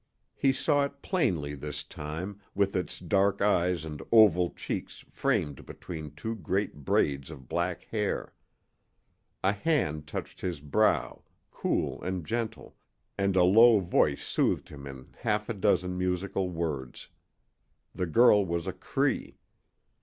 [0.35, 6.15] He saw it plainly this time, with its dark eyes and oval cheeks framed between
[6.15, 8.33] two great braids of black hair.
[9.43, 12.75] A hand touched his brow, cool and gentle,
[13.15, 17.09] and a low voice soothed him in half a dozen musical words.
[17.93, 19.37] The girl was a Cree.